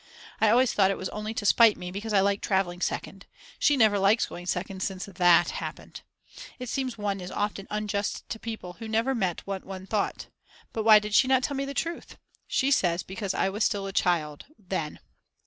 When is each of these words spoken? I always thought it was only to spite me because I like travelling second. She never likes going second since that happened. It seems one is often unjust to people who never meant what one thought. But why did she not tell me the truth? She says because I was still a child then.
I 0.39 0.49
always 0.49 0.73
thought 0.73 0.89
it 0.89 0.97
was 0.97 1.09
only 1.09 1.31
to 1.35 1.45
spite 1.45 1.77
me 1.77 1.91
because 1.91 2.11
I 2.11 2.21
like 2.21 2.41
travelling 2.41 2.81
second. 2.81 3.27
She 3.59 3.77
never 3.77 3.99
likes 3.99 4.25
going 4.25 4.47
second 4.47 4.81
since 4.81 5.05
that 5.05 5.51
happened. 5.51 6.01
It 6.57 6.69
seems 6.69 6.97
one 6.97 7.21
is 7.21 7.29
often 7.29 7.67
unjust 7.69 8.27
to 8.29 8.39
people 8.39 8.77
who 8.79 8.87
never 8.87 9.13
meant 9.13 9.45
what 9.45 9.63
one 9.63 9.85
thought. 9.85 10.25
But 10.73 10.85
why 10.85 10.97
did 10.97 11.13
she 11.13 11.27
not 11.27 11.43
tell 11.43 11.55
me 11.55 11.65
the 11.65 11.75
truth? 11.75 12.17
She 12.47 12.71
says 12.71 13.03
because 13.03 13.35
I 13.35 13.49
was 13.49 13.63
still 13.63 13.85
a 13.85 13.93
child 13.93 14.47
then. 14.57 14.99